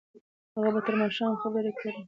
هغه 0.55 0.69
به 0.73 0.81
تر 0.85 0.93
ماښامه 1.01 1.37
خبرې 1.43 1.71
کړې 1.77 1.89
وي. 1.93 1.99